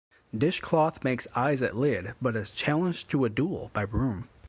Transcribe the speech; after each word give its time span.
Dishcloth 0.35 1.03
makes 1.03 1.27
eyes 1.35 1.61
at 1.61 1.75
Lid 1.77 2.15
but 2.19 2.35
is 2.35 2.49
challenged 2.49 3.07
to 3.11 3.23
a 3.23 3.29
duel 3.29 3.69
by 3.71 3.85
Broom. 3.85 4.27